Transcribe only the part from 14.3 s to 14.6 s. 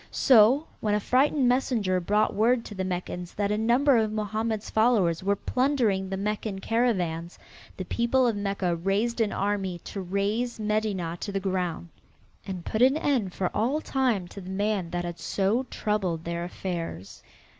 the